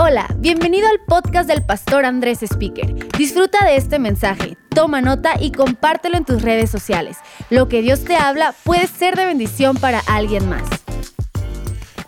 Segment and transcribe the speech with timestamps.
[0.00, 2.94] Hola, bienvenido al podcast del pastor Andrés Speaker.
[3.18, 7.16] Disfruta de este mensaje, toma nota y compártelo en tus redes sociales.
[7.50, 10.62] Lo que Dios te habla puede ser de bendición para alguien más.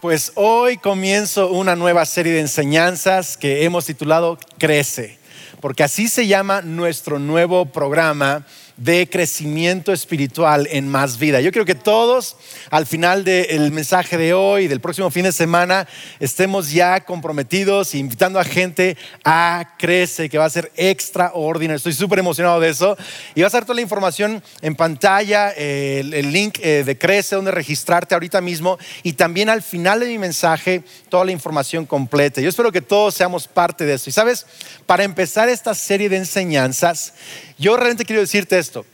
[0.00, 5.18] Pues hoy comienzo una nueva serie de enseñanzas que hemos titulado Crece,
[5.60, 8.46] porque así se llama nuestro nuevo programa
[8.80, 11.42] de crecimiento espiritual en más vida.
[11.42, 12.36] Yo creo que todos
[12.70, 15.86] al final del mensaje de hoy, del próximo fin de semana,
[16.18, 21.76] estemos ya comprometidos, invitando a gente a Crece, que va a ser extraordinario.
[21.76, 22.96] Estoy súper emocionado de eso.
[23.34, 27.50] Y va a ser toda la información en pantalla, el, link eh, de Crece, donde
[27.50, 28.78] registrarte ahorita mismo.
[29.02, 32.40] Y también al final de mi mensaje, toda la información completa.
[32.40, 34.08] Yo espero que todos seamos parte de eso.
[34.08, 34.46] Y sabes,
[34.86, 37.12] para empezar esta serie de enseñanzas,
[37.60, 38.86] yo realmente quiero decirte esto.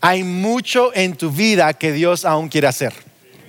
[0.00, 2.94] Hay mucho en tu vida que Dios aún quiere hacer.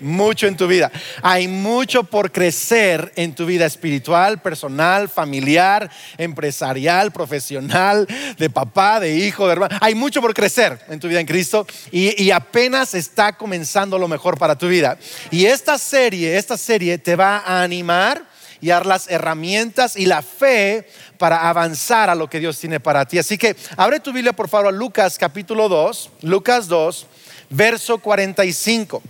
[0.01, 0.91] Mucho en tu vida.
[1.21, 8.05] Hay mucho por crecer en tu vida espiritual, personal, familiar, empresarial, profesional,
[8.37, 9.77] de papá, de hijo, de hermano.
[9.79, 14.09] Hay mucho por crecer en tu vida en Cristo y, y apenas está comenzando lo
[14.09, 14.97] mejor para tu vida.
[15.31, 18.34] Y esta serie, esta serie te va a animar
[18.65, 20.87] y dar las herramientas y la fe
[21.19, 23.19] para avanzar a lo que Dios tiene para ti.
[23.19, 27.05] Así que abre tu Biblia por favor a Lucas capítulo 2, Lucas 2,
[27.51, 29.03] verso 45.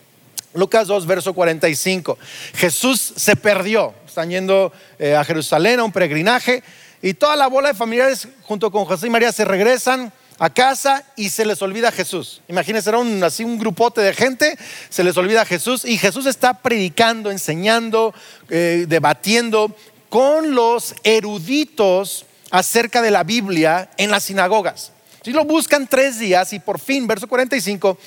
[0.55, 2.17] Lucas 2, verso 45.
[2.55, 3.93] Jesús se perdió.
[4.05, 6.61] Están yendo eh, a Jerusalén a un peregrinaje
[7.01, 11.03] y toda la bola de familiares junto con José y María se regresan a casa
[11.15, 12.41] y se les olvida Jesús.
[12.47, 14.57] Imagínense, era un, así un grupote de gente,
[14.89, 18.13] se les olvida Jesús y Jesús está predicando, enseñando,
[18.49, 19.75] eh, debatiendo
[20.09, 24.91] con los eruditos acerca de la Biblia en las sinagogas.
[25.23, 27.97] Si lo buscan tres días y por fin, verso 45,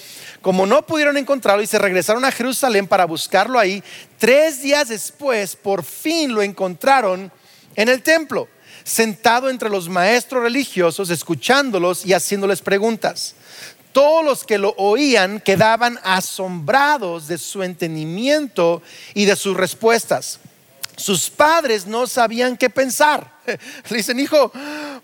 [0.40, 3.82] como no pudieron encontrarlo y se regresaron a Jerusalén para buscarlo ahí,
[4.18, 7.32] tres días después por fin lo encontraron
[7.74, 8.48] en el templo
[8.88, 13.34] sentado entre los maestros religiosos, escuchándolos y haciéndoles preguntas.
[13.92, 20.40] Todos los que lo oían quedaban asombrados de su entendimiento y de sus respuestas.
[20.96, 23.30] Sus padres no sabían qué pensar.
[23.46, 23.58] Le
[23.96, 24.50] dicen, hijo,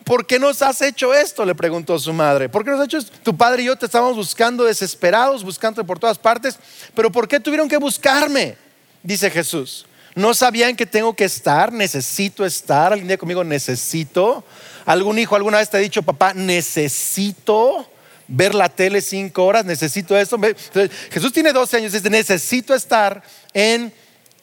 [0.04, 1.44] ¿por qué nos has hecho esto?
[1.44, 2.48] Le preguntó su madre.
[2.48, 3.12] ¿Por qué nos has hecho esto?
[3.22, 6.58] Tu padre y yo te estábamos buscando desesperados, buscándote por todas partes.
[6.94, 8.56] Pero ¿por qué tuvieron que buscarme?
[9.02, 9.86] Dice Jesús.
[10.14, 11.72] ¿No sabían que tengo que estar?
[11.72, 12.92] Necesito estar.
[12.92, 14.44] Alguien día conmigo, necesito.
[14.86, 17.88] ¿Algún hijo alguna vez te ha dicho, papá, necesito
[18.28, 19.64] ver la tele cinco horas?
[19.64, 20.38] Necesito esto.
[21.10, 23.92] Jesús tiene 12 años y dice, necesito estar en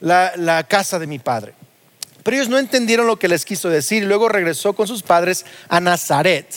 [0.02, 1.54] la, la casa de mi padre.
[2.24, 4.04] Pero ellos no entendieron lo que les quiso decir.
[4.04, 6.48] Luego regresó con sus padres a Nazaret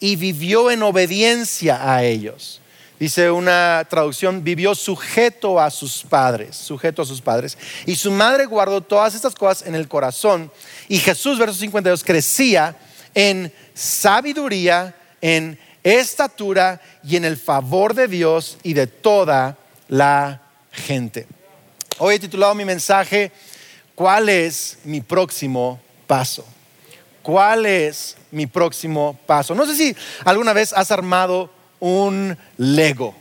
[0.00, 2.61] y vivió en obediencia a ellos
[3.02, 7.58] dice una traducción, vivió sujeto a sus padres, sujeto a sus padres.
[7.84, 10.52] Y su madre guardó todas estas cosas en el corazón.
[10.86, 12.76] Y Jesús, verso 52, crecía
[13.12, 19.58] en sabiduría, en estatura y en el favor de Dios y de toda
[19.88, 21.26] la gente.
[21.98, 23.32] Hoy he titulado mi mensaje,
[23.96, 26.46] ¿cuál es mi próximo paso?
[27.20, 29.56] ¿Cuál es mi próximo paso?
[29.56, 31.50] No sé si alguna vez has armado
[31.82, 33.12] un Lego.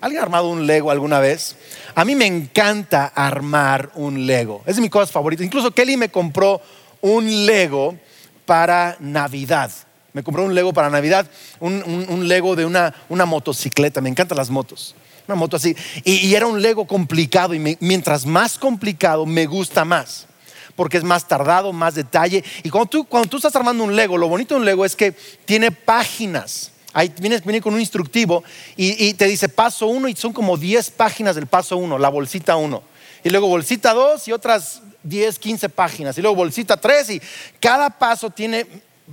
[0.00, 1.54] ¿Alguien ha armado un Lego alguna vez?
[1.94, 4.62] A mí me encanta armar un Lego.
[4.66, 5.46] Es de mis cosas favoritas.
[5.46, 6.60] Incluso Kelly me compró
[7.00, 7.96] un Lego
[8.44, 9.70] para Navidad.
[10.12, 14.00] Me compró un Lego para Navidad, un, Lego de una, motocicleta.
[14.00, 14.96] Me encantan las motos.
[15.28, 15.76] Una moto así.
[16.04, 17.54] Y, era un Lego complicado.
[17.54, 20.26] Y mientras más complicado, me gusta más.
[20.74, 22.42] Porque es más tardado, más detalle.
[22.64, 22.88] Y cuando
[23.28, 25.12] tú estás armando un Lego, lo bonito de un Lego es que
[25.44, 28.42] tiene páginas Ahí viene, con un instructivo
[28.76, 32.56] y, te dice paso uno y son como 10 páginas del paso uno, la bolsita
[32.56, 32.82] uno.
[33.22, 36.16] Y luego bolsita dos y otras 10, 15 páginas.
[36.16, 37.20] Y luego bolsita tres y
[37.60, 38.66] cada paso tiene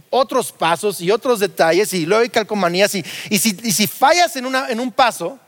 [0.10, 2.96] otros pasos y otros detalles y luego hay calcomanías.
[2.96, 3.04] Y,
[3.38, 5.40] si, fallas en, en un paso,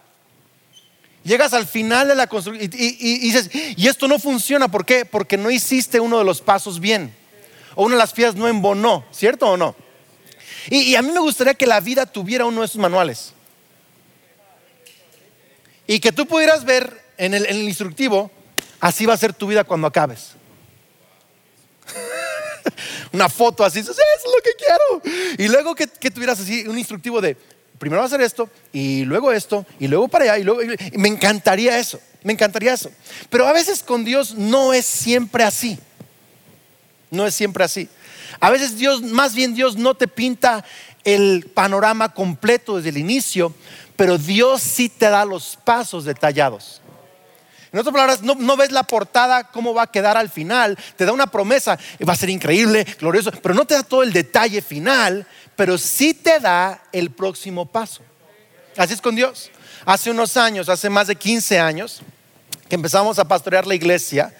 [1.24, 4.68] llegas al final de la construcción y, dices, y esto no funciona.
[4.68, 5.06] ¿Por qué?
[5.06, 7.14] Porque no hiciste uno de los pasos bien.
[7.76, 9.76] O una de las piezas no embonó, ¿cierto o no?
[10.70, 13.34] Y, a mí me gustaría que la vida tuviera uno de esos manuales.
[15.86, 18.30] Y que tú pudieras ver en el, instructivo,
[18.80, 20.32] así va a ser tu vida cuando acabes.
[23.14, 25.38] Una foto así, eso es lo que quiero.
[25.38, 27.38] Y luego que, tuvieras así un instructivo de,
[27.80, 30.62] primero va a hacer esto, y luego esto, y luego para allá, y luego...
[30.98, 32.92] me encantaría eso, me encantaría eso.
[33.30, 35.80] Pero a veces con Dios no es siempre así.
[37.10, 37.88] No es siempre así.
[38.40, 40.64] A veces Dios, más bien Dios no te pinta
[41.04, 43.54] el panorama completo desde el inicio,
[43.96, 46.82] pero Dios sí te da los pasos detallados.
[47.72, 50.78] En otras palabras, no, ves la portada, cómo va a quedar al final.
[50.96, 51.78] Te da una promesa,
[52.08, 56.14] va a ser increíble, glorioso, pero no te da todo el detalle final, pero sí
[56.14, 58.02] te da el próximo paso.
[58.78, 59.52] Así es con Dios.
[59.86, 62.02] Hace unos años, hace más de 15 años,
[62.70, 64.34] que empezamos a pastorear la iglesia,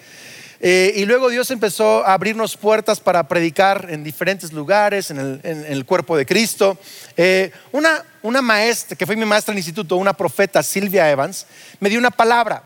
[0.60, 5.84] eh, y luego Dios empezó a abrirnos puertas para predicar en diferentes lugares, en el,
[5.84, 6.76] cuerpo de Cristo.
[7.16, 11.46] Eh, una, una maestra, que fue mi maestra en el instituto, una profeta, Silvia Evans,
[11.78, 12.64] me dio una palabra.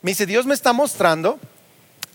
[0.00, 1.38] Me dice, Dios me está mostrando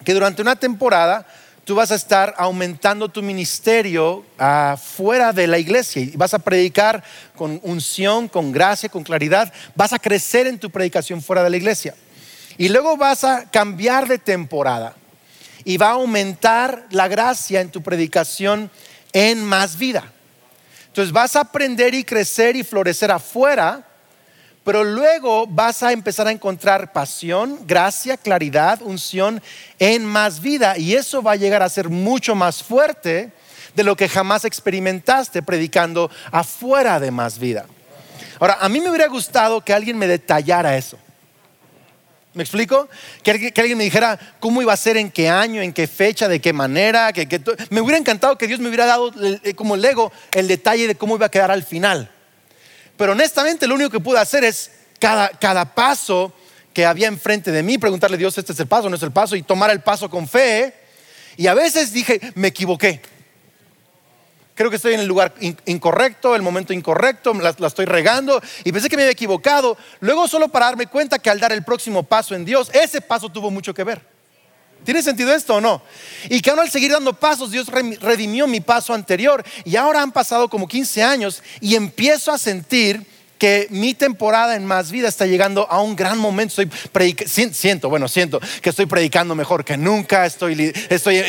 [0.04, 1.28] que durante una temporada
[1.66, 4.26] tú vas a estar aumentando tu ministerio
[4.96, 7.04] fuera de la iglesia y vas a predicar
[7.36, 9.54] con unción, con gracia, con claridad.
[9.76, 11.94] Vas a crecer en tu predicación fuera de la iglesia.
[12.58, 14.96] Y luego vas a cambiar de temporada
[15.64, 18.72] y va a aumentar la gracia en tu predicación
[19.14, 20.12] en más vida.
[20.88, 23.88] Entonces vas a aprender y crecer y florecer afuera,
[24.64, 29.42] pero luego vas a empezar a encontrar pasión, gracia, claridad, unción
[29.80, 33.32] en más vida y eso va a llegar a ser mucho más fuerte
[33.76, 37.66] de lo que jamás experimentaste predicando afuera de más vida.
[38.40, 40.98] Ahora, a mí me hubiera gustado que alguien me detallara eso.
[42.34, 42.88] ¿Me explico?
[43.24, 46.40] Que, alguien me dijera cómo iba a ser, en qué año, en qué fecha, de
[46.40, 47.12] qué manera.
[47.12, 47.28] Que,
[47.70, 49.12] me hubiera encantado que Dios me hubiera dado
[49.44, 52.10] eh, como Lego el detalle de cómo iba a quedar al final.
[52.96, 56.34] Pero honestamente lo único que pude hacer es cada, cada paso
[56.74, 59.12] que había enfrente de mí, preguntarle a Dios, este es el paso, no es el
[59.12, 60.74] paso, y tomar el paso con fe.
[61.36, 63.02] Y a veces dije, me equivoqué
[64.62, 65.34] creo que estoy en el lugar
[65.66, 69.76] incorrecto, el momento incorrecto, la, estoy regando y pensé que me había equivocado.
[70.02, 73.30] Luego solo para darme cuenta que al dar el próximo paso en Dios, ese paso
[73.30, 74.02] tuvo mucho que ver.
[74.84, 75.82] ¿Tiene sentido esto o no?
[76.30, 80.12] Y que ahora al seguir dando pasos, Dios redimió mi paso anterior y ahora han
[80.12, 83.04] pasado como 15 años y empiezo a sentir
[83.42, 86.62] que mi temporada en Más Vida está llegando a un gran momento.
[87.26, 90.72] Siento, bueno, siento que estoy predicando mejor que nunca, estoy,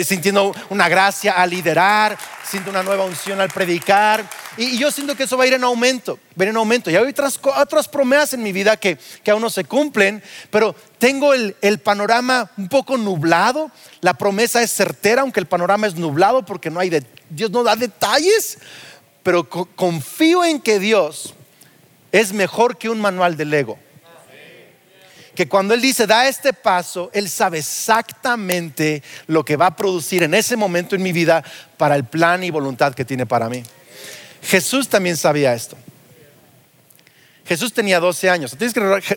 [0.05, 4.29] sintiendo una gracia al liderar, siento una nueva unción al predicar
[4.59, 6.91] y, yo siento que eso va a ir en aumento, va a ir en aumento.
[6.91, 10.75] Y hay otras, otras promesas en mi vida que, que aún no se cumplen, pero
[10.99, 13.71] tengo el, panorama un poco nublado.
[14.03, 16.91] La promesa es certera, aunque el panorama es nublado porque no hay
[17.31, 18.59] Dios no da detalles,
[19.23, 21.33] pero confío en que Dios
[22.13, 23.79] es mejor que un manual de Lego.
[25.35, 30.23] Que cuando Él dice, da este paso, Él sabe exactamente lo que va a producir
[30.23, 31.43] en ese momento en mi vida
[31.79, 33.63] para el plan y voluntad que tiene para mí.
[34.43, 35.79] Jesús también sabía esto.
[37.47, 38.57] Jesús tenía 12 años.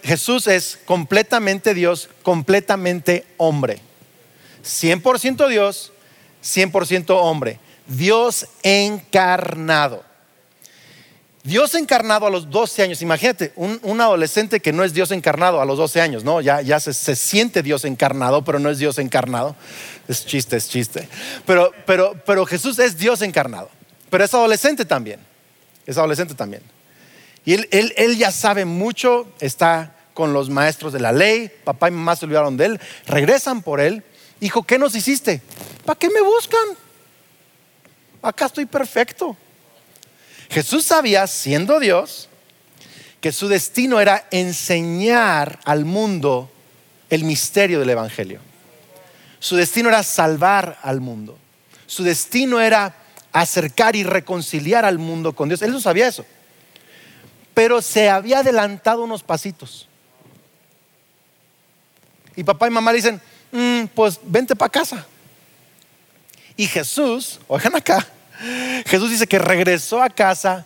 [0.04, 3.80] Jesús es completamente Dios, completamente hombre.
[4.64, 5.92] 100% Dios,
[6.44, 7.60] 100% hombre.
[7.88, 10.04] Dios encarnado.
[11.46, 15.66] Dios encarnado a los 12 años, imagínate, un, adolescente que no es Dios encarnado a
[15.66, 16.42] los 12 años, ¿no?
[16.42, 19.56] Ya, se, siente Dios encarnado, pero no es Dios encarnado.
[20.08, 21.08] Es chiste, es chiste.
[21.46, 23.70] Pero, Jesús es Dios encarnado,
[24.10, 25.20] pero es adolescente también,
[25.86, 26.64] es adolescente también.
[27.46, 31.90] Y él, él, él ya sabe mucho, está con los maestros de la ley, papá
[31.90, 34.04] y mamá se olvidaron de él, regresan por él.
[34.40, 35.44] Hijo, ¿qué nos hiciste?
[35.86, 36.66] ¿Para qué me buscan?
[38.24, 39.38] Acá estoy perfecto.
[40.50, 42.30] Jesús sabía, siendo Dios,
[43.22, 46.52] que su destino era enseñar al mundo
[47.10, 48.40] el misterio del Evangelio.
[49.40, 51.38] Su destino era salvar al mundo.
[51.88, 52.96] Su destino era
[53.32, 55.62] acercar y reconciliar al mundo con Dios.
[55.62, 56.26] Él no sabía eso.
[57.54, 59.88] Pero se había adelantado unos pasitos.
[62.36, 65.06] Y papá y mamá dicen, mm, pues vente para casa.
[66.58, 68.08] Y Jesús, oigan acá,
[68.86, 70.66] Jesús dice que regresó a casa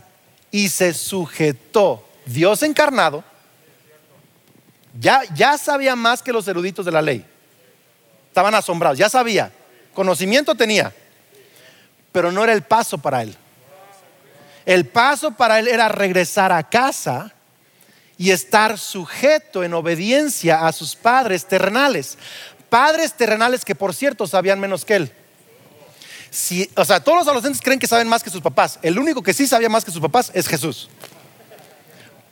[0.51, 2.05] y se sujetó.
[2.25, 3.23] Dios encarnado
[4.99, 7.25] ya, ya sabía más que los eruditos de la ley.
[8.27, 9.51] Estaban asombrados, ya sabía.
[9.93, 10.93] Conocimiento tenía,
[12.11, 13.35] pero no era el paso para él.
[14.65, 17.33] El paso para él era regresar a casa
[18.17, 22.17] y estar sujeto en obediencia a sus padres terrenales.
[22.69, 25.13] Padres terrenales que por cierto sabían menos que él
[26.75, 28.79] o sea, todos los adolescentes creen que saben más que sus papás.
[28.81, 30.89] El único que sí sabía más que sus papás es Jesús.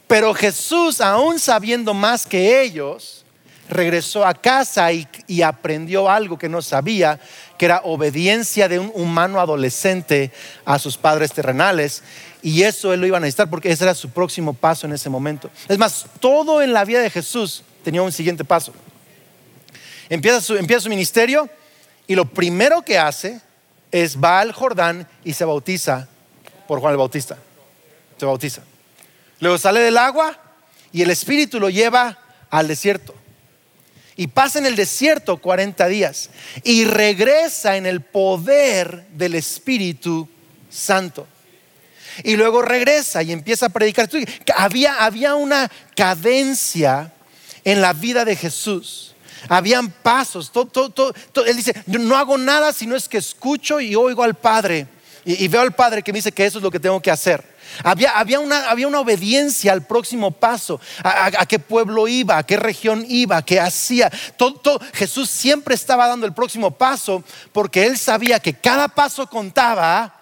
[0.08, 3.26] Pero Jesús, aún sabiendo más que ellos,
[3.70, 7.20] regresó a casa y, y, aprendió algo que no sabía,
[7.58, 10.32] que era obediencia de un humano adolescente
[10.64, 12.04] a sus padres terrenales.
[12.42, 15.10] Y eso él lo iba a necesitar porque ese era su próximo paso en ese
[15.10, 15.50] momento.
[15.68, 18.74] Es más, todo en la vida de Jesús tenía un siguiente paso.
[20.08, 21.50] Empieza su, empieza su ministerio
[22.06, 23.42] y lo primero que hace
[23.92, 26.08] es va al Jordán y se bautiza
[26.68, 27.38] por Juan el Bautista.
[28.18, 28.62] Se bautiza.
[29.40, 30.38] Luego sale del agua
[30.92, 32.18] y el Espíritu lo lleva
[32.50, 33.16] al desierto.
[34.20, 36.32] y pasa en el desierto 40 días
[36.64, 40.28] y regresa en el poder del Espíritu
[40.72, 41.28] Santo.
[42.24, 44.10] Y luego regresa y empieza a predicar.
[44.56, 47.14] Había, había una cadencia
[47.64, 49.14] en la vida de Jesús.
[49.50, 50.52] Habían pasos.
[51.46, 54.88] él dice, no hago nada si no es que escucho y oigo al Padre.
[55.26, 57.58] y veo al Padre que me dice que eso es lo que tengo que hacer.
[57.84, 63.60] Había, una, obediencia al próximo paso, a, qué pueblo iba, a qué región iba, qué
[63.60, 64.12] hacía.
[64.94, 70.14] Jesús siempre estaba dando el próximo paso porque él sabía que cada paso contaba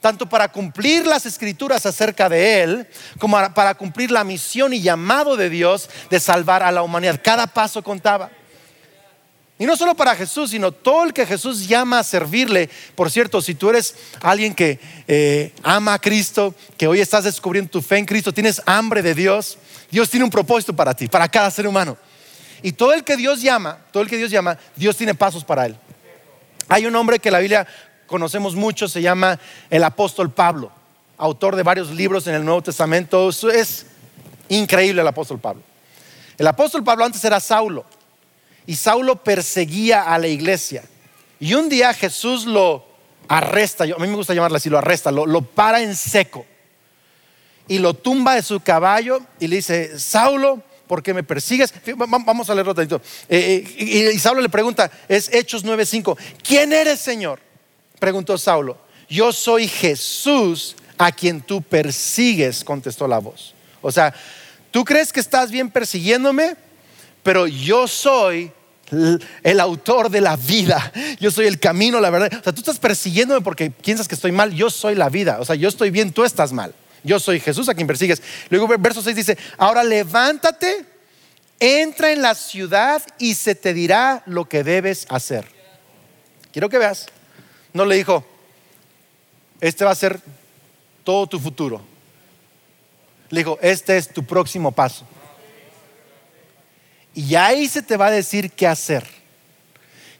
[0.00, 2.86] tanto para cumplir las escrituras acerca de Él,
[3.18, 7.18] como para cumplir la misión y llamado de Dios de salvar a la humanidad.
[7.24, 8.30] Cada paso contaba.
[9.56, 12.68] Y no solo para Jesús, sino todo el que Jesús llama a servirle.
[12.96, 17.70] Por cierto, si tú eres alguien que eh, ama a Cristo, que hoy estás descubriendo
[17.70, 19.58] tu fe en Cristo, tienes hambre de Dios,
[19.92, 21.96] Dios tiene un propósito para ti, para cada ser humano.
[22.62, 25.66] Y todo el que Dios llama, todo el que Dios llama, Dios tiene pasos para
[25.66, 25.76] él.
[26.68, 27.64] Hay un hombre que la Biblia
[28.08, 29.38] conocemos mucho, se llama
[29.70, 30.72] el apóstol Pablo,
[31.16, 33.28] autor de varios libros en el Nuevo Testamento.
[33.28, 33.86] es
[34.48, 35.62] increíble el apóstol Pablo.
[36.38, 37.84] El apóstol Pablo antes era Saulo
[38.66, 40.84] y Saulo perseguía a la iglesia.
[41.40, 42.84] Y un día Jesús lo
[43.28, 46.44] arresta, a mí me gusta llamarlo así, lo arresta, lo, para en seco
[47.66, 51.72] y lo tumba de su caballo y le dice, Saulo, ¿por qué me persigues?
[51.96, 53.00] Vamos a leerlo tantito.
[53.28, 57.40] Eh, eh, y Saulo le pregunta, es Hechos 9:5, ¿quién eres, Señor?
[57.98, 58.78] Preguntó Saulo.
[59.08, 63.54] Yo soy Jesús a quien tú persigues, contestó la voz.
[63.80, 64.14] O sea,
[64.70, 66.56] ¿tú crees que estás bien persiguiéndome?
[67.24, 68.52] Pero yo soy
[69.42, 70.92] el autor de la vida.
[71.18, 72.30] Yo soy el camino, la verdad.
[72.38, 74.52] O sea, tú estás persiguiéndome porque piensas que estoy mal.
[74.52, 75.38] Yo soy la vida.
[75.40, 76.74] O sea, yo estoy bien, tú estás mal.
[77.02, 78.22] Yo soy Jesús a quien persigues.
[78.50, 80.84] Luego, verso 6 dice: Ahora levántate,
[81.58, 85.46] entra en la ciudad y se te dirá lo que debes hacer.
[86.52, 87.06] Quiero que veas.
[87.72, 88.24] No le dijo:
[89.60, 90.20] Este va a ser
[91.02, 91.82] todo tu futuro.
[93.30, 95.06] Le dijo: Este es tu próximo paso.
[97.14, 99.06] Y ahí se te va a decir qué hacer.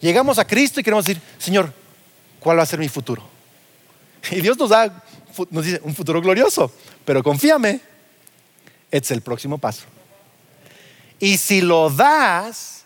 [0.01, 1.73] Llegamos a Cristo y queremos decir, Señor,
[2.39, 3.23] ¿cuál va a ser mi futuro?
[4.31, 5.03] Y Dios nos da,
[5.51, 6.73] nos dice, un futuro glorioso,
[7.05, 7.81] pero confíame,
[8.91, 9.85] es el próximo paso.
[11.19, 12.85] Y si lo das,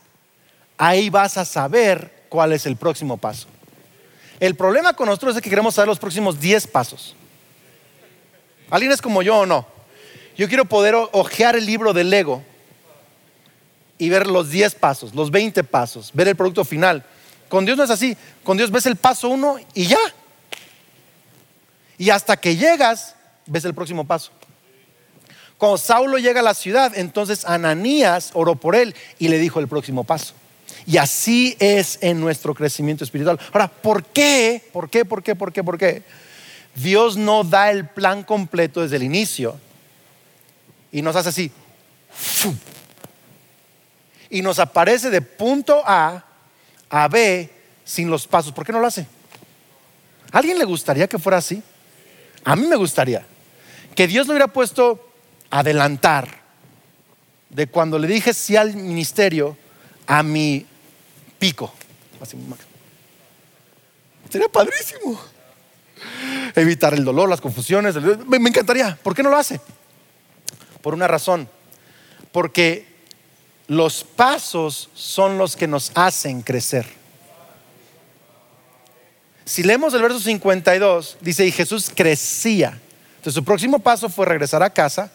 [0.76, 3.48] ahí vas a saber cuál es el próximo paso.
[4.40, 7.16] El problema con nosotros es que queremos saber los próximos 10 pasos.
[8.70, 9.66] ¿Alguien es como yo o no?
[10.36, 12.44] Yo quiero poder ojear el libro del Lego
[13.98, 17.04] y ver los 10 pasos, los 20 pasos, ver el producto final.
[17.48, 18.16] Con Dios no es así.
[18.44, 19.98] Con Dios ves el paso uno y ya.
[21.96, 24.30] Y hasta que llegas, ves el próximo paso.
[25.56, 29.66] Cuando Saulo llega a la ciudad, entonces Ananías oró por él y le dijo el
[29.66, 30.34] próximo paso.
[30.86, 33.40] Y así es en nuestro crecimiento espiritual.
[33.52, 34.62] Ahora, ¿por qué?
[34.72, 35.04] ¿Por qué?
[35.04, 35.34] ¿Por qué?
[35.34, 35.64] ¿Por qué?
[35.64, 36.02] ¿Por qué?
[36.76, 39.58] Dios no da el plan completo desde el inicio
[40.92, 41.52] y nos hace así
[44.30, 46.24] y nos aparece de punto A
[46.90, 47.50] a B
[47.84, 48.52] sin los pasos.
[48.52, 49.06] ¿Por qué no lo hace?
[50.32, 51.62] ¿A alguien le gustaría que fuera así?
[52.44, 53.26] A mí me gustaría
[53.94, 55.10] que Dios lo hubiera puesto
[55.50, 56.28] adelantar
[57.50, 59.56] de cuando le dije sí al ministerio
[60.06, 60.66] a mi
[61.38, 61.72] pico.
[64.30, 65.18] Sería padrísimo.
[66.54, 67.96] Evitar el dolor, las confusiones.
[68.26, 68.98] Me encantaría.
[69.02, 69.60] ¿Por qué no lo hace?
[70.82, 71.48] Por una razón.
[72.32, 72.86] Porque
[73.68, 76.86] los pasos son los que nos hacen crecer.
[79.44, 82.80] Si leemos el verso 52, dice, y Jesús crecía.
[83.16, 85.12] Entonces su próximo paso fue regresar a casa,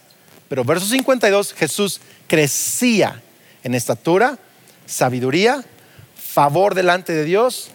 [0.48, 3.22] pero verso 52, Jesús crecía
[3.64, 4.38] en estatura,
[4.86, 5.64] sabiduría,
[6.16, 7.70] favor delante de Dios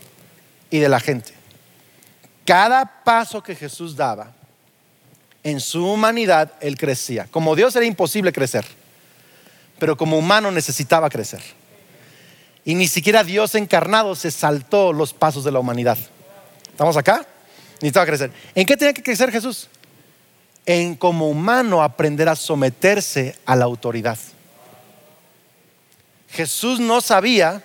[0.70, 1.32] y de la gente.
[2.44, 4.32] Cada paso que Jesús daba,
[5.42, 7.26] en su humanidad, Él crecía.
[7.30, 8.64] Como Dios era imposible crecer
[9.78, 11.42] pero como humano necesitaba crecer.
[12.64, 15.98] Y ni siquiera Dios encarnado se saltó los pasos de la humanidad.
[16.70, 17.26] ¿Estamos acá?
[17.80, 18.32] Necesitaba crecer.
[18.54, 19.68] ¿En qué tenía que crecer Jesús?
[20.66, 24.18] En como humano aprender a someterse a la autoridad.
[26.30, 27.64] Jesús no sabía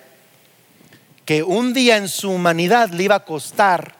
[1.24, 3.94] que un día en su humanidad le iba a costar,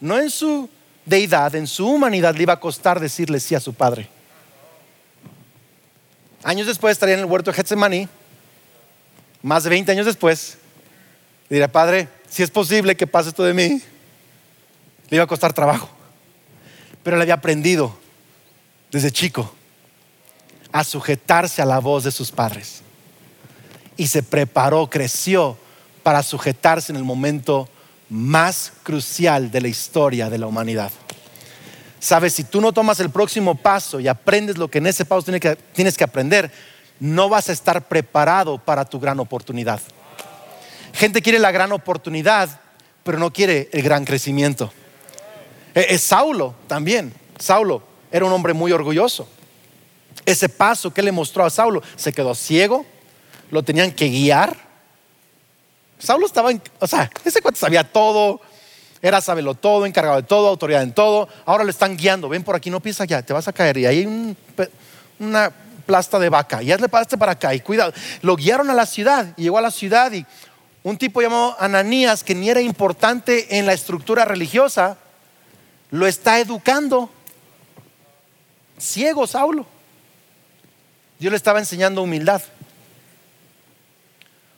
[0.00, 0.68] no en su
[1.04, 4.08] deidad, en su humanidad le iba a costar decirle sí a su Padre.
[6.44, 8.08] Años después estaría en el huerto de Getsemaní,
[9.42, 10.58] más de 20 años después,
[11.48, 13.82] y diría, Padre, si es posible que pase esto de mí,
[15.08, 15.88] le iba a costar trabajo.
[17.02, 17.96] Pero le había aprendido
[18.90, 19.54] desde chico
[20.72, 22.82] a sujetarse a la voz de sus padres.
[23.96, 25.58] y se preparó, creció
[26.02, 27.68] para sujetarse en el momento
[28.08, 30.90] más crucial de la historia de la humanidad.
[32.02, 35.22] Sabes, si tú no tomas el próximo paso y aprendes lo que en ese paso
[35.72, 36.50] tienes que, aprender,
[36.98, 39.80] no vas a estar preparado para tu gran oportunidad.
[40.94, 42.60] Gente quiere la gran oportunidad,
[43.04, 44.72] pero no quiere el gran crecimiento.
[45.74, 47.14] Es eh, eh, Saulo también.
[47.38, 49.28] Saulo era un hombre muy orgulloso.
[50.26, 52.84] Ese paso que le mostró a Saulo, se quedó ciego,
[53.52, 54.56] lo tenían que guiar.
[56.00, 58.40] Saulo estaba, en, o sea, ese cuate sabía todo,
[59.02, 61.28] era sabelo todo, encargado de todo, autoridad en todo.
[61.44, 62.28] Ahora le están guiando.
[62.28, 63.76] Ven por aquí, no piensa allá, te vas a caer.
[63.78, 64.36] Y ahí hay
[65.18, 65.52] una
[65.84, 66.62] plasta de vaca.
[66.62, 67.52] Y hazle pasaste para acá.
[67.52, 67.92] Y cuidado.
[68.22, 69.34] Lo guiaron a la ciudad.
[69.36, 70.12] Y llegó a la ciudad.
[70.12, 70.24] Y
[70.84, 74.96] un tipo llamado Ananías, que ni era importante en la estructura religiosa,
[75.90, 77.10] lo está educando.
[78.78, 79.66] Ciego Saulo.
[81.18, 82.40] Dios le estaba enseñando humildad.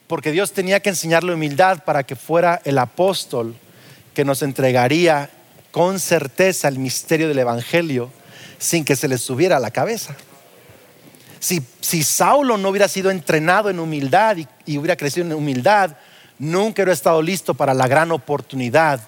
[0.07, 3.57] Porque Dios tenía que enseñarle humildad para que fuera el apóstol
[4.15, 5.29] que nos entregaría
[5.71, 8.11] con certeza el misterio del Evangelio
[8.59, 10.17] sin que se le subiera a la cabeza.
[11.41, 11.61] Si,
[12.03, 15.97] Saulo no hubiera sido entrenado en humildad y, hubiera crecido en humildad,
[16.39, 19.01] nunca hubiera estado listo para la gran oportunidad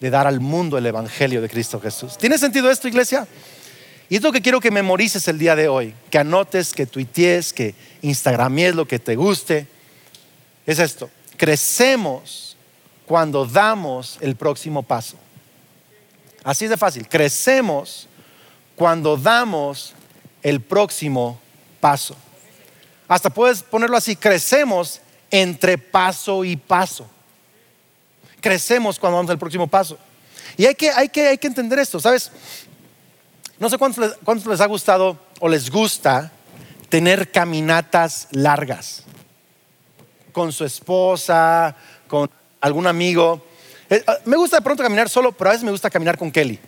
[0.00, 2.16] de dar al mundo el Evangelio de Cristo Jesús.
[2.16, 3.26] ¿Tiene sentido esto, iglesia?
[4.08, 7.52] Y es lo que quiero que memorices el día de hoy, que anotes, que tuitees,
[7.52, 9.66] que instagramies lo que te guste.
[10.66, 12.51] Es esto, crecemos
[13.06, 15.16] cuando damos el próximo paso.
[16.44, 18.08] Así de fácil, crecemos
[18.74, 19.94] cuando damos
[20.42, 21.38] el próximo
[21.80, 22.16] paso.
[23.06, 27.06] Hasta puedes ponerlo así, crecemos entre paso y paso.
[28.40, 29.98] Crecemos cuando damos el próximo paso.
[30.56, 32.30] Y hay que, hay que, hay que entender esto, ¿sabes?
[33.58, 36.32] No sé cuántos les, cuántos les ha gustado o les gusta
[36.88, 39.04] tener caminatas largas
[40.32, 41.76] con su esposa,
[42.08, 42.28] con
[42.62, 43.44] algún amigo.
[43.90, 46.32] Eh, ah, me gusta de pronto caminar solo, pero a veces me gusta caminar con
[46.32, 46.58] Kelly.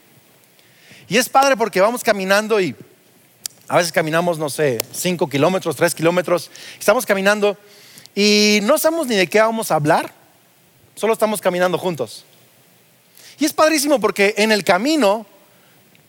[1.08, 2.74] Y es padre porque vamos caminando y
[3.68, 6.50] a veces caminamos, no sé, 5 kilómetros, 3 kilómetros.
[6.78, 7.56] Estamos caminando
[8.14, 10.12] y no sabemos ni de qué vamos a hablar,
[10.94, 12.24] solo estamos caminando juntos.
[13.38, 15.26] Y es padrísimo porque en el camino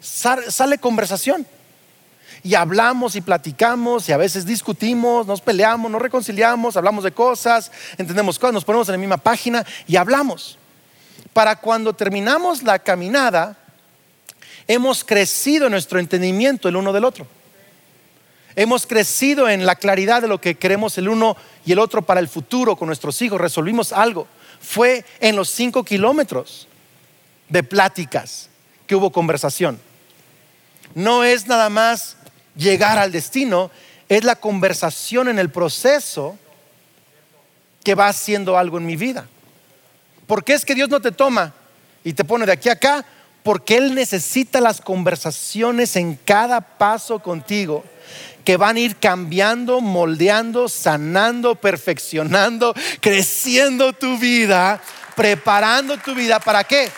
[0.02, 1.48] sale conversación
[2.46, 7.72] y hablamos y platicamos y a veces discutimos, nos peleamos, nos reconciliamos, hablamos de cosas,
[7.98, 10.60] entendemos cosas, nos ponemos en la misma página y hablamos.
[11.34, 13.58] Para cuando terminamos la caminada,
[14.68, 17.26] hemos crecido en nuestro entendimiento el uno del otro.
[18.56, 22.20] Hemos crecido en la claridad de lo que queremos el uno y el otro para
[22.20, 23.42] el futuro con nuestros hijos.
[23.42, 24.28] Resolvimos algo.
[24.62, 26.68] Fue en los cinco kilómetros
[27.50, 28.50] de pláticas
[28.86, 29.80] que hubo conversación.
[30.94, 32.18] No es nada más
[32.56, 33.72] llegar al destino,
[34.10, 36.38] es la conversación en el proceso
[37.84, 39.28] que va haciendo algo en mi vida.
[40.28, 41.54] ¿Por qué es que Dios no te toma
[42.04, 43.06] y te pone de aquí a acá?
[43.44, 47.84] Porque Él necesita las conversaciones en cada paso contigo
[48.44, 54.82] que van a ir cambiando, moldeando, sanando, perfeccionando, creciendo tu vida,
[55.16, 56.40] preparando tu vida.
[56.40, 56.90] ¿Para qué?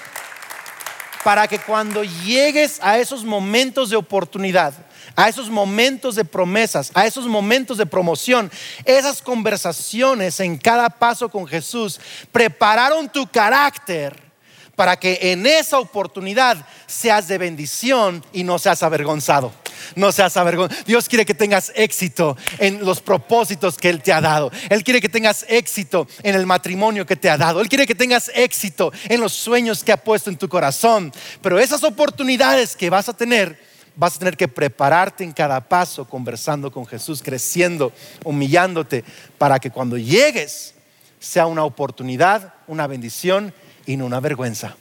[1.23, 4.73] Para que cuando llegues a esos momentos de oportunidad,
[5.17, 8.51] a esos momentos de promesas, a esos momentos de promoción,
[8.85, 11.99] esas conversaciones en cada paso con Jesús
[12.31, 14.27] prepararon tu carácter
[14.75, 19.51] para que en esa oportunidad seas de bendición y no seas avergonzado.
[19.95, 20.83] No seas avergonzado.
[20.85, 24.51] Dios quiere que tengas éxito en los propósitos que Él te ha dado.
[24.69, 27.59] Él quiere que tengas éxito en el matrimonio que te ha dado.
[27.59, 31.11] Él quiere que tengas éxito en los sueños que ha puesto en tu corazón.
[31.41, 33.59] Pero esas oportunidades que vas a tener
[33.97, 37.91] vas a tener que prepararte en cada paso conversando con Jesús, creciendo,
[38.23, 39.03] humillándote,
[39.37, 40.75] para que cuando llegues
[41.19, 43.53] sea una oportunidad, una bendición
[43.87, 44.75] y no una vergüenza.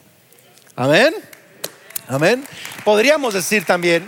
[0.76, 1.14] Amén.
[2.08, 2.44] Amén.
[2.84, 4.04] Podríamos decir también,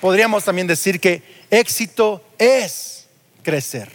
[0.00, 3.06] podríamos también decir que éxito es
[3.42, 3.90] crecer.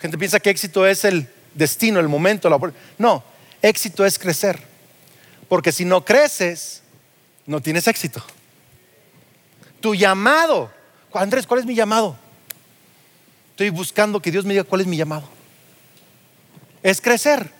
[0.00, 2.60] Gente piensa que éxito es el destino, el momento, la
[2.96, 3.24] No,
[3.60, 4.60] éxito es crecer.
[5.48, 6.82] Porque si no creces,
[7.48, 8.22] no tienes éxito.
[9.80, 10.70] Tu llamado,
[11.14, 12.14] Andrés, ¿cuál es mi llamado?
[13.50, 15.26] Estoy buscando que Dios me diga cuál es mi llamado.
[16.82, 17.50] Es crecer.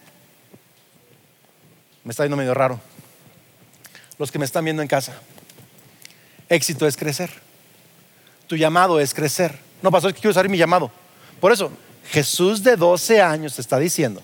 [2.04, 2.78] Me está viendo medio raro.
[4.18, 5.20] Los que me están viendo en casa.
[6.50, 7.30] Éxito es crecer.
[8.46, 9.58] Tu llamado es crecer.
[9.80, 10.90] No pasó, es que quiero saber mi llamado.
[11.40, 11.72] Por eso,
[12.10, 14.22] Jesús de 12 años está diciendo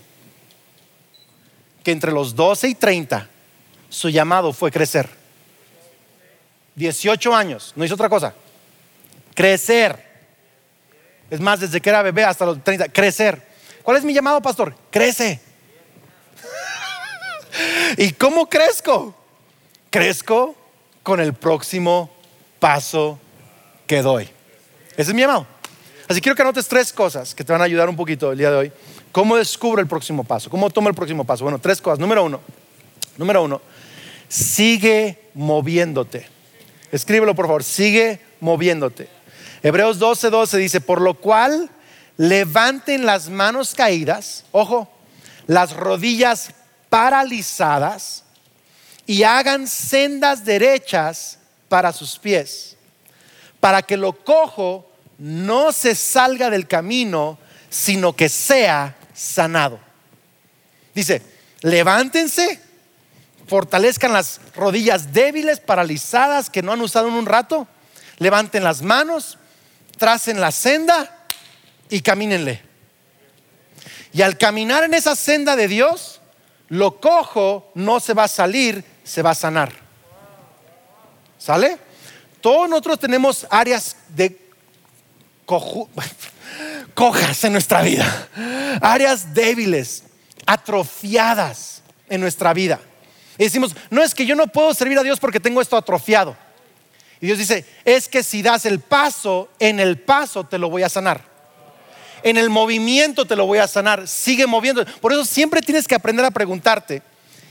[1.82, 3.28] que entre los 12 y 30
[3.88, 5.23] su llamado fue crecer.
[6.74, 8.34] 18 años, no hizo otra cosa.
[9.34, 10.02] Crecer.
[11.30, 13.42] Es más, desde que era bebé hasta los 30, crecer.
[13.82, 14.74] ¿Cuál es mi llamado, pastor?
[14.90, 15.40] Crece.
[17.98, 19.14] ¿Y cómo crezco?
[19.90, 20.54] Crezco
[21.02, 22.10] con el próximo
[22.58, 23.18] paso
[23.86, 24.28] que doy.
[24.92, 25.46] Ese es mi llamado.
[26.08, 28.50] Así quiero que anotes tres cosas que te van a ayudar un poquito el día
[28.50, 28.72] de hoy.
[29.12, 30.50] ¿Cómo descubro el próximo paso?
[30.50, 31.44] ¿Cómo tomo el próximo paso?
[31.44, 31.98] Bueno, tres cosas.
[31.98, 32.40] Número uno,
[33.16, 33.60] número uno,
[34.28, 36.33] sigue moviéndote.
[36.94, 39.08] Escríbelo por favor, sigue moviéndote.
[39.64, 41.68] Hebreos 12, 12 dice, por lo cual
[42.16, 44.88] levanten las manos caídas, ojo,
[45.48, 46.50] las rodillas
[46.88, 48.22] paralizadas
[49.06, 52.76] y hagan sendas derechas para sus pies,
[53.58, 57.38] para que lo cojo no se salga del camino,
[57.70, 59.80] sino que sea sanado.
[60.94, 61.22] Dice,
[61.60, 62.60] levántense,
[63.46, 67.66] fortalezcan las rodillas débiles, paralizadas, que no han usado en un rato,
[68.18, 69.38] levanten las manos,
[69.98, 71.26] tracen la senda
[71.88, 72.62] y camínenle.
[74.12, 76.20] Y al caminar en esa senda de Dios,
[76.68, 79.72] lo cojo no se va a salir, se va a sanar.
[81.38, 81.78] ¿Sale?
[82.40, 84.38] Todos nosotros tenemos áreas de
[86.94, 88.28] cojas en nuestra vida,
[88.80, 90.04] áreas débiles,
[90.46, 92.80] atrofiadas en nuestra vida.
[93.38, 96.36] Y decimos, no es que yo no puedo servir a Dios porque tengo esto atrofiado.
[97.20, 100.82] Y Dios dice, es que si das el paso, en el paso te lo voy
[100.82, 101.22] a sanar.
[102.22, 104.06] En el movimiento te lo voy a sanar.
[104.08, 104.84] Sigue moviendo.
[105.00, 107.02] Por eso siempre tienes que aprender a preguntarte.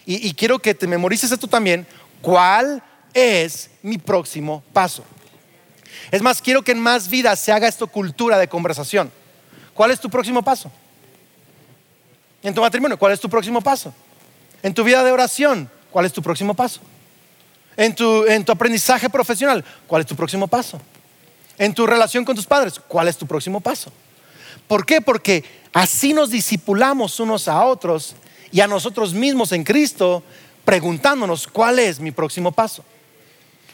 [0.06, 1.86] Y, y quiero que te memorices esto también.
[2.22, 2.82] ¿Cuál
[3.14, 5.04] es mi próximo paso?
[6.12, 9.12] Es más, quiero que en más vida se haga esto cultura de conversación.
[9.74, 10.72] ¿Cuál es tu próximo paso?
[12.42, 13.94] En tu matrimonio, ¿cuál es tu próximo paso?
[14.64, 16.80] En tu vida de oración, ¿cuál es tu próximo paso?
[17.76, 20.80] En tu, en tu aprendizaje profesional, ¿cuál es tu próximo paso?
[21.58, 23.92] En tu relación con tus padres, ¿cuál es tu próximo paso?
[24.68, 25.02] ¿Por qué?
[25.02, 28.16] Porque así nos disipulamos unos a otros
[28.52, 30.24] y a nosotros mismos en Cristo,
[30.64, 32.86] preguntándonos cuál es mi próximo paso.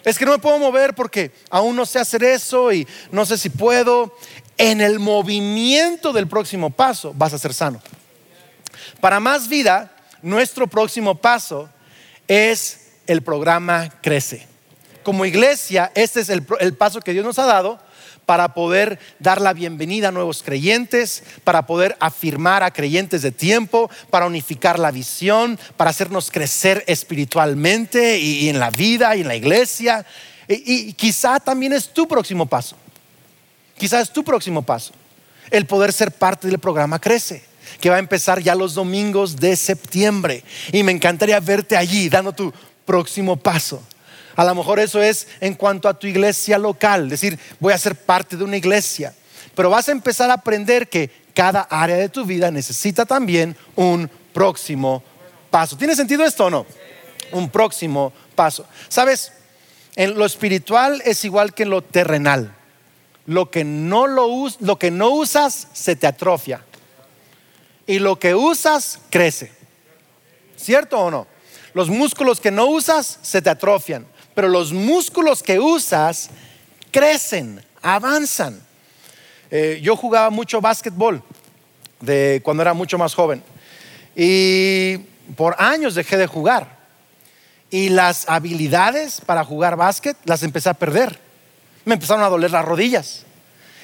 [0.04, 3.38] Es que no me puedo mover porque aún no sé hacer eso y no sé
[3.38, 4.16] si puedo.
[4.58, 7.82] En el movimiento del próximo paso vas a ser sano.
[9.00, 11.70] Para más vida, nuestro próximo paso
[12.28, 14.48] es el programa Crece.
[15.04, 17.80] Como iglesia, este es el, paso que Dios nos ha dado
[18.26, 23.90] para poder dar la bienvenida a nuevos creyentes, para poder afirmar a creyentes de tiempo,
[24.12, 29.36] para unificar la visión, para hacernos crecer espiritualmente y, en la vida y en la
[29.36, 30.06] iglesia.
[30.48, 32.76] Y, y quizá también es tu próximo paso.
[33.78, 34.94] Quizá es tu próximo paso.
[35.50, 37.49] El poder ser parte del programa Crece
[37.80, 40.44] que va a empezar ya los domingos de septiembre.
[40.72, 42.54] Y me encantaría verte allí dando tu
[42.86, 43.82] próximo paso.
[44.36, 47.96] A lo mejor eso es en cuanto a tu iglesia local, decir, voy a ser
[47.96, 49.14] parte de una iglesia.
[49.54, 54.10] Pero vas a empezar a aprender que cada área de tu vida necesita también un
[54.34, 55.04] próximo
[55.50, 55.78] paso.
[55.78, 56.66] ¿Tiene sentido esto o no?
[57.32, 58.66] Un próximo paso.
[58.88, 59.34] ¿Sabes?
[59.96, 62.56] En lo espiritual es igual que en lo terrenal.
[63.26, 64.30] Lo que no, lo,
[64.62, 66.64] lo que no usas se te atrofia.
[67.90, 69.52] Y lo que usas crece.
[70.56, 71.26] ¿Cierto o no?
[71.74, 76.30] Los músculos que no usas se te atrofian, pero los músculos que usas
[76.92, 78.62] crecen, avanzan.
[79.50, 81.24] Eh, yo jugaba mucho básquetbol
[82.00, 83.42] de cuando era mucho más joven
[84.16, 85.00] y
[85.36, 86.78] por años dejé de jugar
[87.72, 91.20] y las habilidades para jugar básquet las empecé a perder.
[91.86, 93.26] Me empezaron a doler las rodillas.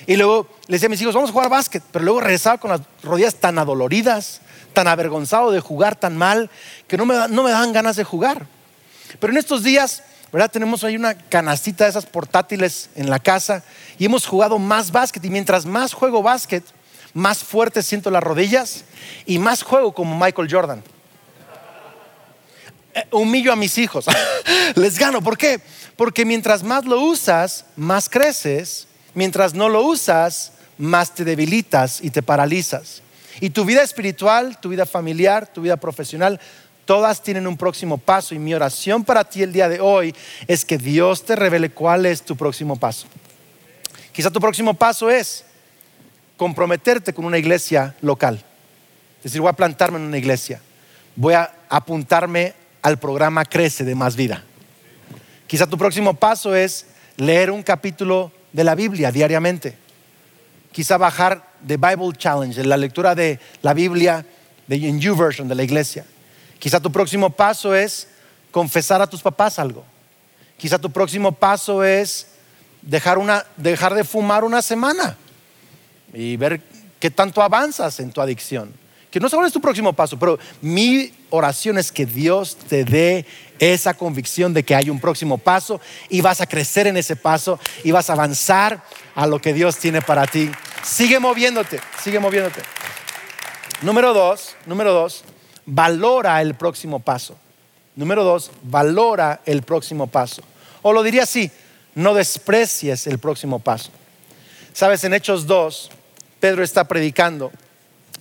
[0.08, 2.72] Y luego le decía a mis hijos, vamos a jugar básquet, pero luego regresaba con
[2.72, 4.42] las rodillas tan adoloridas,
[4.74, 6.50] tan avergonzado de jugar tan mal
[6.88, 8.46] que no me, no me dan ganas de jugar.
[9.20, 10.52] Pero en estos días, ¿verdad?
[10.52, 13.64] Tenemos ahí una canastita de esas portátiles en la casa
[13.98, 16.64] y hemos jugado más básquet y mientras más juego básquet,
[17.14, 18.84] más fuerte siento las rodillas
[19.26, 20.84] y más juego como Michael Jordan.
[22.94, 24.06] Eh, humillo a mis hijos,
[24.76, 25.22] les gano.
[25.22, 25.62] ¿Por qué?
[25.96, 28.88] Porque mientras más lo usas, más creces.
[29.16, 33.02] Mientras no lo usas, más te debilitas y te paralizas.
[33.40, 36.40] Y tu vida espiritual, tu vida familiar, tu vida profesional,
[36.86, 38.36] todas tienen un próximo paso.
[38.36, 40.14] Y mi oración para ti el día de hoy
[40.48, 43.08] es que Dios te revele cuál es tu próximo paso.
[44.12, 45.44] Quizá tu próximo paso es
[46.38, 48.44] comprometerte con una iglesia local.
[49.18, 50.62] Es decir, voy a plantarme en una iglesia.
[51.16, 54.44] Voy a apuntarme al programa Crece de Más Vida.
[55.48, 59.86] Quizá tu próximo paso es leer un capítulo de la Biblia diariamente
[60.76, 64.26] quizá bajar de Bible Challenge, la lectura de la Biblia
[64.68, 66.04] de, en YouVersion de la iglesia.
[66.60, 68.10] Quizá tu próximo paso es
[68.52, 69.86] confesar a tus papás algo.
[70.58, 72.28] Quizá tu próximo paso es
[72.82, 75.16] dejar, una, dejar de fumar una semana.
[76.14, 76.62] y ver
[77.00, 78.74] qué tanto avanzas en tu adicción.
[79.20, 83.26] No sé cuál es tu próximo paso, pero mi oración es que Dios te dé
[83.60, 87.60] esa convicción de que hay un próximo paso y vas a crecer en ese paso
[87.84, 88.84] y vas a avanzar
[89.16, 90.52] a lo que Dios tiene para ti.
[90.84, 92.62] Sigue moviéndote, sigue moviéndote.
[93.82, 95.24] Número dos, número dos,
[95.66, 97.38] valora el próximo paso.
[97.96, 100.42] Número dos, valora el próximo paso.
[100.82, 101.50] O lo diría así,
[101.96, 103.90] no desprecies el próximo paso.
[104.74, 105.90] Sabes, en Hechos 2,
[106.42, 107.52] Pedro está predicando,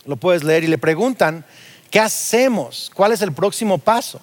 [0.07, 1.45] lo puedes leer y le preguntan,
[1.91, 2.91] ¿qué hacemos?
[2.95, 4.21] ¿Cuál es el próximo paso?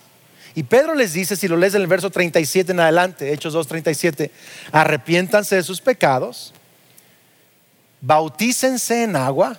[0.53, 3.67] Y Pedro les dice, si lo lees en el verso 37 en adelante, Hechos 2,
[3.67, 4.31] 37,
[4.71, 6.53] arrepiéntanse de sus pecados,
[8.01, 9.57] bautícense en agua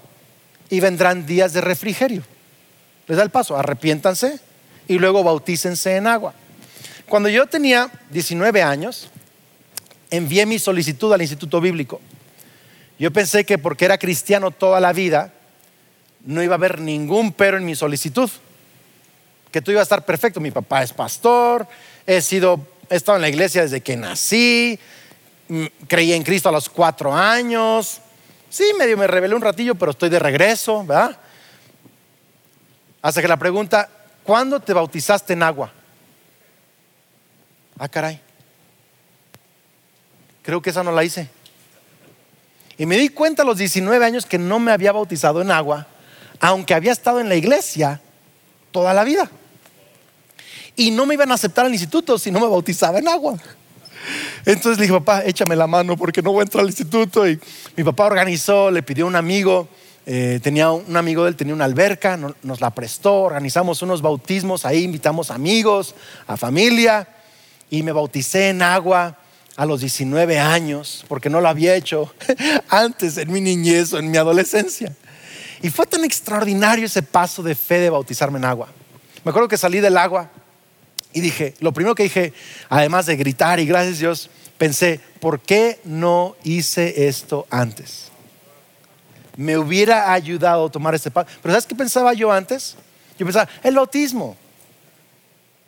[0.68, 2.22] y vendrán días de refrigerio.
[3.06, 4.38] Les da el paso, arrepiéntanse
[4.86, 6.34] y luego bautícense en agua.
[7.08, 9.08] Cuando yo tenía 19 años,
[10.10, 12.00] envié mi solicitud al Instituto Bíblico.
[12.98, 15.32] Yo pensé que porque era cristiano toda la vida,
[16.24, 18.30] no iba a haber ningún pero en mi solicitud,
[19.50, 20.40] que todo iba a estar perfecto.
[20.40, 21.66] Mi papá es pastor,
[22.06, 24.78] he sido, he estado en la iglesia desde que nací,
[25.88, 28.00] creí en Cristo a los cuatro años.
[28.48, 31.18] Sí, medio me rebelé un ratillo, pero estoy de regreso, ¿verdad?
[33.00, 33.88] Hasta que la pregunta,
[34.22, 35.72] ¿cuándo te bautizaste en agua?
[37.78, 38.20] Ah, caray.
[40.42, 41.28] Creo que esa no la hice.
[42.78, 45.86] Y me di cuenta a los 19 años que no me había bautizado en agua,
[46.42, 48.00] aunque había estado en la iglesia
[48.72, 49.30] toda la vida.
[50.74, 53.38] Y no me iban a aceptar al instituto si no me bautizaba en agua.
[54.44, 57.28] Entonces le dije, papá, échame la mano porque no voy a entrar al instituto.
[57.28, 57.38] Y
[57.76, 59.68] mi papá organizó, le pidió a un amigo,
[60.04, 64.66] eh, tenía un amigo de él, tenía una alberca, nos la prestó, organizamos unos bautismos,
[64.66, 65.94] ahí invitamos amigos,
[66.26, 67.06] a familia,
[67.70, 69.16] y me bauticé en agua
[69.54, 72.12] a los 19 años, porque no lo había hecho
[72.68, 74.92] antes en mi niñez o en mi adolescencia.
[75.62, 78.68] Y fue tan extraordinario ese paso de fe de bautizarme en agua.
[79.24, 80.28] Me acuerdo que salí del agua
[81.12, 82.32] y dije, lo primero que dije,
[82.68, 88.10] además de gritar y gracias a Dios, pensé, ¿por qué no hice esto antes?
[89.36, 91.28] Me hubiera ayudado a tomar este paso.
[91.40, 92.76] Pero ¿sabes qué pensaba yo antes?
[93.18, 94.36] Yo pensaba, el bautismo.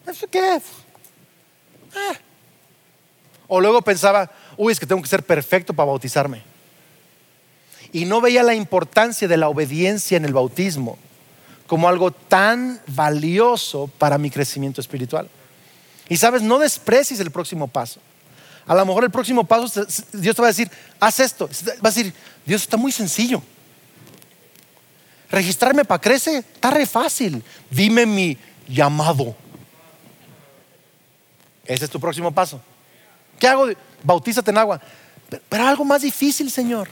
[0.07, 0.63] ¿Eso qué es?
[1.95, 2.19] Ah,
[3.47, 6.43] o luego pensaba, uy, es que tengo que ser perfecto para bautizarme.
[7.95, 10.99] Y no veía la importancia de la obediencia en el bautismo
[11.69, 15.31] como algo tan valioso para mi crecimiento espiritual.
[16.09, 18.01] Y sabes, no desprecies el próximo paso.
[18.67, 21.49] A lo mejor el próximo paso, Dios te va a decir, haz esto.
[21.77, 22.13] Va a decir,
[22.45, 23.41] Dios está muy sencillo.
[25.31, 27.45] Registrarme para crecer está re fácil.
[27.71, 29.37] Dime mi llamado.
[31.65, 32.61] Ese es tu próximo paso.
[33.39, 33.69] ¿Qué hago?
[34.03, 34.81] Bautízate en agua.
[35.49, 36.89] Pero, algo más difícil, Señor.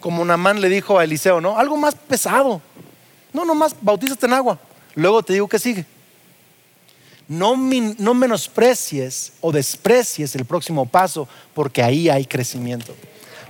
[0.00, 1.58] Como Namán le dijo a Eliseo, ¿no?
[1.58, 2.60] Algo más pesado.
[3.32, 4.58] No, nomás bautízate en agua.
[4.94, 5.86] Luego te digo que sigue.
[7.28, 12.94] No, no menosprecies o desprecies el próximo paso porque ahí hay crecimiento.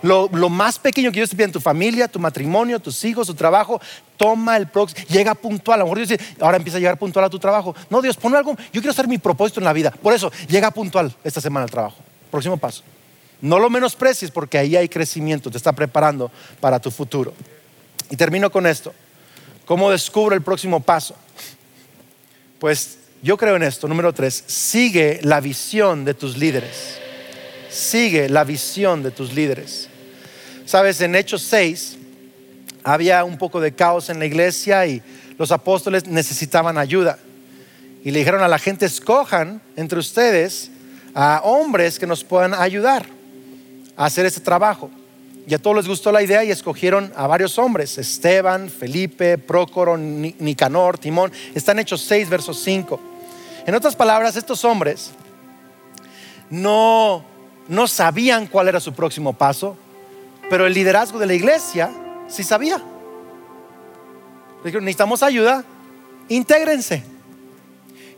[0.03, 3.35] Lo, más pequeño que Dios te pide en tu familia, tu matrimonio, tus hijos, tu
[3.35, 3.81] trabajo,
[4.17, 5.77] toma el próximo, llega puntual.
[5.77, 7.75] A lo mejor Dios dice, ahora empieza a llegar puntual a tu trabajo.
[7.89, 8.57] No, Dios, pon algo.
[8.73, 9.91] Yo quiero hacer mi propósito en la vida.
[9.91, 11.97] Por eso, llega puntual esta semana al trabajo.
[12.31, 12.83] Próximo paso.
[13.43, 17.33] No lo menosprecies porque ahí hay crecimiento, te está preparando para tu futuro.
[18.11, 18.93] Y termino con esto.
[19.65, 21.15] ¿Cómo descubro el próximo paso?
[22.59, 23.89] Pues yo creo en esto.
[23.89, 26.99] Número tres, sigue la visión de tus líderes.
[27.71, 29.89] Sigue la visión de tus líderes.
[30.67, 31.97] Sabes, en Hechos 6
[32.83, 35.03] había un poco de caos en la iglesia y
[35.39, 37.19] los apóstoles necesitaban ayuda.
[38.05, 40.71] Y le dijeron a la gente, escojan entre ustedes
[41.15, 43.20] a hombres que nos puedan ayudar
[44.07, 44.91] hacer este trabajo.
[45.47, 49.97] Y a todos les gustó la idea y escogieron a varios hombres, Esteban, Felipe, Prócoro,
[49.97, 51.33] Nicanor, Timón.
[51.55, 53.01] Están hechos 6, versos 5.
[53.67, 55.11] En otras palabras, estos hombres
[56.51, 57.25] no,
[57.69, 59.77] no sabían cuál era su próximo paso,
[60.49, 61.91] pero el liderazgo de la iglesia
[62.29, 62.81] sí sabía.
[64.65, 65.65] Dijeron, necesitamos ayuda,
[66.29, 67.03] intégrense.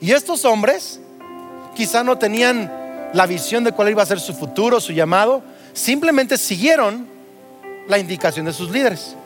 [0.01, 1.01] Y estos hombres
[1.75, 6.37] quizá no tenían la visión de cuál iba a ser su futuro, su llamado, simplemente
[6.37, 7.07] siguieron
[7.89, 9.17] la indicación de sus líderes.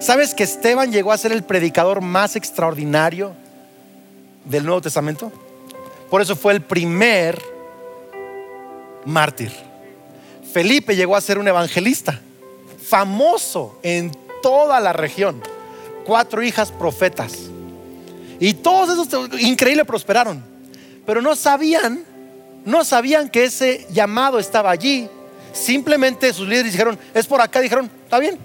[0.00, 3.34] ¿Sabes que Esteban llegó a ser el predicador más extraordinario
[4.44, 5.32] del Nuevo Testamento?
[6.10, 7.40] Por eso fue el primer
[9.04, 9.52] mártir.
[10.52, 12.20] Felipe llegó a ser un evangelista,
[12.82, 15.42] famoso en toda la región.
[16.04, 17.50] Cuatro hijas profetas.
[18.38, 20.44] Y todos esos increíble prosperaron.
[21.04, 22.04] Pero no sabían,
[22.64, 25.08] no sabían que ese llamado estaba allí.
[25.56, 27.60] Simplemente sus líderes dijeron, es por acá.
[27.60, 28.38] Dijeron, está bien,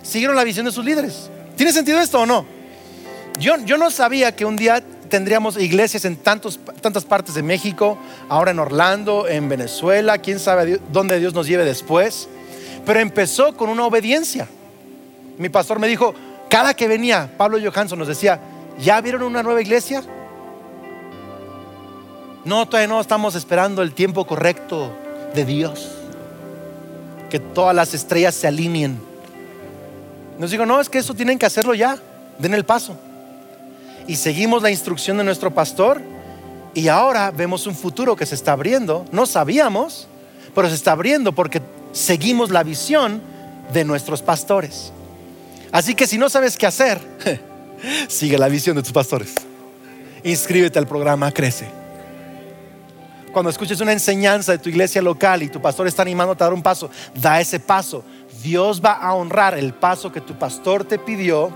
[0.00, 1.28] siguieron la visión de sus líderes.
[1.56, 2.46] ¿Tiene sentido esto o no?
[3.40, 7.98] Yo, yo no sabía que un día tendríamos iglesias en tantos, tantas partes de México,
[8.28, 12.28] ahora en Orlando, en Venezuela, quién sabe dónde Dios nos lleve después.
[12.84, 14.46] Pero empezó con una obediencia.
[15.38, 16.14] Mi pastor me dijo,
[16.48, 18.38] cada que venía, Pablo Johansson nos decía,
[18.78, 20.04] ¿ya vieron una nueva iglesia?
[22.44, 24.92] No, todavía no, estamos esperando el tiempo correcto
[25.34, 25.88] de Dios.
[27.30, 28.98] Que todas las estrellas se alineen.
[30.38, 31.98] Nos digo, no, es que eso tienen que hacerlo ya,
[32.38, 32.96] den el paso
[34.06, 36.00] y seguimos la instrucción de nuestro pastor
[36.74, 39.04] y ahora vemos un futuro que se está abriendo.
[39.10, 40.06] No sabíamos,
[40.54, 41.60] pero se está abriendo porque
[41.92, 43.20] seguimos la visión
[43.72, 44.92] de nuestros pastores.
[45.72, 47.00] Así que si no sabes qué hacer,
[48.08, 49.34] sigue la visión de tus pastores.
[50.22, 51.75] Inscríbete al programa Crece.
[53.36, 56.54] Cuando escuches una enseñanza de tu iglesia local y tu pastor está animándote a dar
[56.54, 58.02] un paso, da ese paso.
[58.42, 61.52] Dios va a honrar el paso que tu pastor te pidió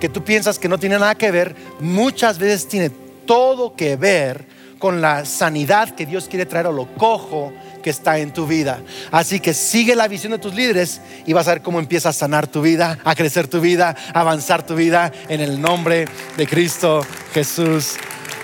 [0.00, 2.90] que tú piensas que no tiene nada que ver, muchas veces tiene
[3.26, 4.46] todo que ver
[4.78, 7.52] con la sanidad que Dios quiere traer o lo cojo
[7.82, 8.80] que está en tu vida.
[9.10, 12.12] Así que sigue la visión de tus líderes y vas a ver cómo empieza a
[12.14, 16.06] sanar tu vida, a crecer tu vida, a avanzar tu vida en el nombre
[16.38, 17.02] de Cristo
[17.34, 17.96] Jesús.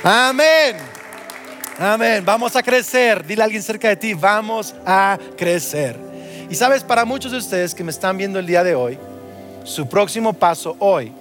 [0.04, 0.95] Amén.
[1.78, 2.24] Amén.
[2.24, 3.26] Vamos a crecer.
[3.26, 5.96] Dile a alguien cerca de ti, vamos a crecer.
[6.48, 8.98] Y sabes, para muchos de ustedes que me están viendo el día de hoy,
[9.64, 11.12] su próximo paso hoy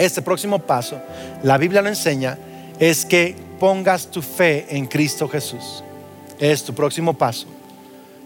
[0.00, 0.98] este próximo paso,
[1.42, 2.38] la Biblia lo enseña,
[2.78, 5.84] es que pongas tu fe en Cristo Jesús.
[6.38, 7.46] Es tu próximo paso.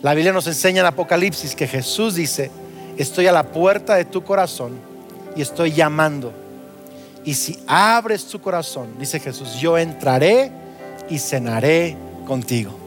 [0.01, 2.53] La Biblia nos enseña en Apocalipsis que Jesús dice,
[2.97, 4.79] estoy a la puerta de tu corazón
[5.35, 6.33] y estoy llamando.
[7.25, 10.53] Y si abres tu corazón, dice Jesús, yo entraré
[11.08, 12.78] y cenaré contigo.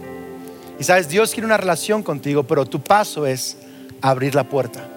[0.80, 3.58] Y sabes, Dios quiere una relación contigo, pero tu paso es
[4.02, 4.88] abrir la puerta.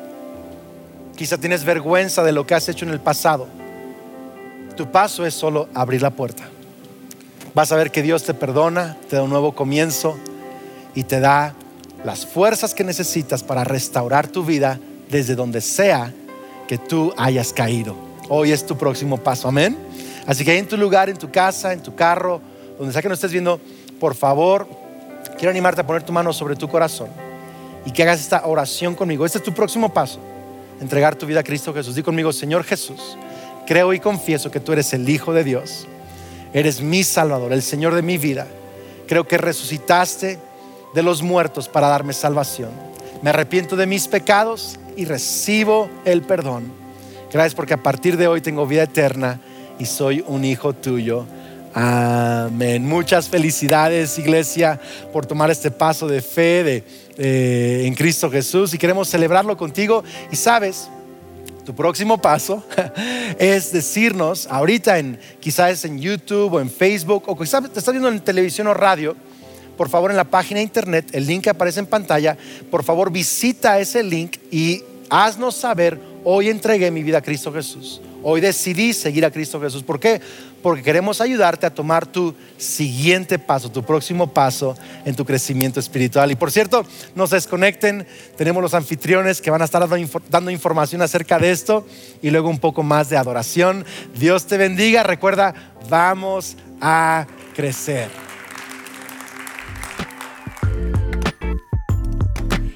[1.17, 3.47] Quizá tienes vergüenza de lo que has hecho en el pasado
[4.81, 6.49] tu paso es solo abrir la puerta.
[7.53, 10.17] Vas a ver que Dios te perdona, te da un nuevo comienzo
[10.95, 11.55] y te da
[12.03, 14.81] las fuerzas que necesitas para restaurar tu vida
[15.11, 16.15] desde donde sea
[16.67, 17.95] que tú hayas caído.
[18.31, 19.77] Hoy es tu próximo paso, amén.
[20.27, 22.41] Así que en tu lugar, en tu casa, en tu carro,
[22.81, 23.61] donde sea que no estés viendo,
[24.01, 24.67] por favor,
[25.39, 27.09] quiero animarte a poner tu mano sobre tu corazón
[27.87, 29.25] y que hagas esta oración conmigo.
[29.25, 30.19] Este es tu próximo paso,
[30.81, 31.95] entregar tu vida a Cristo Jesús.
[31.95, 33.17] Di conmigo, Señor Jesús
[33.71, 35.87] creo y confieso que tú eres el Hijo de Dios.
[36.53, 38.49] Eres mi Salvador, el Señor de mi vida.
[39.07, 40.41] Creo que resucitaste
[40.93, 42.71] de los muertos para darme salvación.
[43.23, 46.73] Me arrepiento de mis pecados y recibo el perdón.
[47.33, 49.41] Gracias porque a partir de hoy tengo vida eterna
[49.79, 51.27] y soy un hijo tuyo.
[51.73, 52.85] Amén.
[52.85, 54.81] Muchas felicidades, iglesia,
[55.13, 56.85] por tomar este paso de fe
[57.17, 60.03] de, en Cristo Jesús y queremos celebrarlo contigo.
[60.33, 60.89] Y sabes,
[61.65, 62.65] tu próximo paso
[63.39, 68.09] es decirnos, ahorita en quizás en YouTube o en Facebook o quizás te estás viendo
[68.09, 69.15] en televisión o radio,
[69.77, 72.37] por favor en la página de internet, el link que aparece en pantalla,
[72.71, 78.01] por favor visita ese link y haznos saber, hoy entregué mi vida a Cristo Jesús.
[78.23, 79.83] Hoy decidí seguir a Cristo Jesús.
[79.83, 80.21] ¿Por qué?
[80.63, 86.31] Porque queremos ayudarte a tomar tu siguiente paso, tu próximo paso en tu crecimiento espiritual.
[86.31, 88.07] Y por cierto, no se desconecten,
[88.37, 89.87] tenemos los anfitriones que van a estar
[90.29, 91.87] dando información acerca de esto
[92.21, 93.87] y luego un poco más de adoración.
[94.15, 95.03] Dios te bendiga.
[95.03, 95.55] Recuerda,
[95.89, 98.09] vamos a crecer.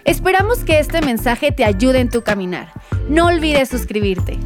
[0.04, 2.72] Esperamos que este mensaje te ayude en tu caminar.
[3.08, 4.38] No olvides suscribirte.